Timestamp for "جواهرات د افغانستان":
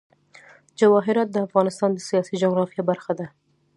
0.79-1.89